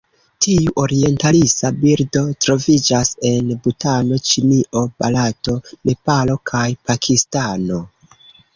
[0.43, 5.59] Tiu orientalisa birdo troviĝas en Butano, Ĉinio, Barato,
[5.91, 7.83] Nepalo kaj Pakistano.